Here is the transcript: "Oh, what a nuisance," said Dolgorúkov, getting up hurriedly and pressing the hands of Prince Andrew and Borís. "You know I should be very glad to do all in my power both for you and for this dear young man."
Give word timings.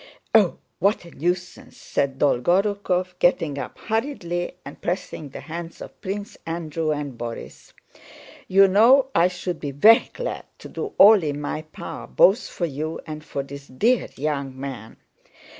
"Oh, 0.33 0.57
what 0.79 1.05
a 1.05 1.11
nuisance," 1.11 1.77
said 1.77 2.17
Dolgorúkov, 2.17 3.13
getting 3.19 3.59
up 3.59 3.77
hurriedly 3.77 4.53
and 4.65 4.81
pressing 4.81 5.29
the 5.29 5.41
hands 5.41 5.79
of 5.79 6.01
Prince 6.01 6.37
Andrew 6.43 6.89
and 6.89 7.19
Borís. 7.19 7.71
"You 8.47 8.67
know 8.67 9.09
I 9.13 9.27
should 9.27 9.59
be 9.59 9.69
very 9.69 10.09
glad 10.11 10.45
to 10.57 10.69
do 10.69 10.93
all 10.97 11.21
in 11.21 11.39
my 11.39 11.61
power 11.61 12.07
both 12.07 12.49
for 12.49 12.65
you 12.65 12.99
and 13.05 13.23
for 13.23 13.43
this 13.43 13.67
dear 13.67 14.07
young 14.15 14.59
man." 14.59 14.97